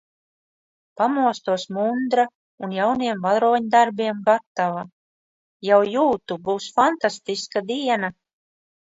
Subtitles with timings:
[0.99, 2.23] Pamostos mundra
[2.67, 4.81] un jauniem varoņdarbiem gatava!
[5.69, 8.11] Jau jūtu būs fantastiska diena!